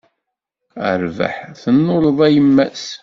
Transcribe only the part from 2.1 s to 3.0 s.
a yemma-s.